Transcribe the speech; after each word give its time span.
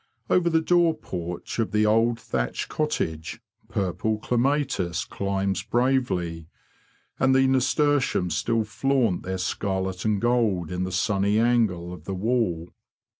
Over 0.31 0.49
the 0.49 0.61
door 0.61 0.95
porch 0.95 1.59
of 1.59 1.69
the 1.71 1.85
old 1.85 2.19
thatched 2.19 2.69
cottage 2.69 3.39
purple 3.69 4.17
clematis 4.17 5.05
climbs 5.05 5.61
bravely; 5.61 6.47
and 7.19 7.35
the 7.35 7.45
nasturtiums 7.45 8.35
still 8.35 8.63
flaunt 8.63 9.21
their 9.21 9.37
scarlet 9.37 10.03
and 10.03 10.19
gold 10.19 10.71
in 10.71 10.85
the 10.85 10.91
sunny 10.91 11.37
angle 11.37 11.93
of 11.93 12.05
the 12.05 12.15
wall. 12.15 12.69